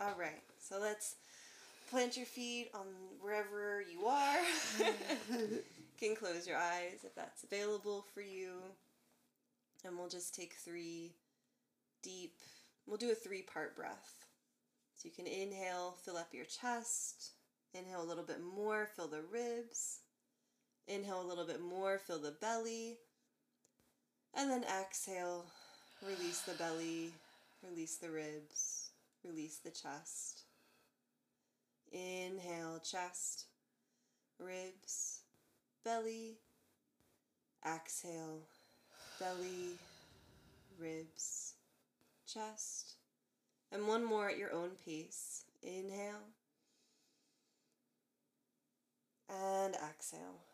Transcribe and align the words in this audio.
All 0.00 0.14
right, 0.18 0.42
so 0.58 0.78
let's 0.80 1.16
plant 1.90 2.16
your 2.16 2.24
feet 2.24 2.70
on 2.72 2.86
wherever 3.20 3.82
you 3.82 4.06
are. 4.06 4.38
can 5.98 6.16
close 6.16 6.46
your 6.46 6.56
eyes 6.56 7.04
if 7.04 7.14
that's 7.14 7.44
available 7.44 8.06
for 8.14 8.22
you. 8.22 8.52
And 9.84 9.98
we'll 9.98 10.08
just 10.08 10.34
take 10.34 10.54
three 10.54 11.12
deep, 12.02 12.32
we'll 12.86 12.96
do 12.96 13.12
a 13.12 13.14
three 13.14 13.42
part 13.42 13.76
breath. 13.76 14.24
So 14.96 15.06
you 15.06 15.12
can 15.14 15.26
inhale, 15.26 15.96
fill 16.02 16.16
up 16.16 16.32
your 16.32 16.46
chest. 16.46 17.32
Inhale 17.74 18.02
a 18.02 18.08
little 18.08 18.24
bit 18.24 18.40
more, 18.40 18.88
fill 18.96 19.08
the 19.08 19.20
ribs. 19.30 19.98
Inhale 20.88 21.20
a 21.20 21.28
little 21.28 21.46
bit 21.46 21.60
more, 21.60 21.98
fill 21.98 22.20
the 22.20 22.34
belly. 22.40 22.96
And 24.34 24.50
then 24.50 24.64
exhale, 24.64 25.44
release 26.02 26.40
the 26.40 26.54
belly, 26.54 27.12
release 27.62 27.96
the 27.96 28.10
ribs, 28.10 28.79
release 29.24 29.58
the 29.58 29.70
chest. 29.70 30.42
Inhale, 31.92 32.80
chest, 32.80 33.46
ribs, 34.38 35.20
belly. 35.84 36.38
Exhale, 37.66 38.40
belly, 39.18 39.78
ribs, 40.78 41.54
chest. 42.26 42.94
And 43.70 43.86
one 43.86 44.04
more 44.04 44.30
at 44.30 44.38
your 44.38 44.52
own 44.52 44.70
pace. 44.84 45.44
Inhale. 45.62 46.26
And 49.28 49.74
exhale. 49.74 50.49